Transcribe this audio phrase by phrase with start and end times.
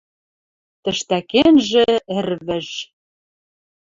[0.83, 1.85] Тӹштӓкенжӹ—
[2.17, 2.67] Ӹрвӹж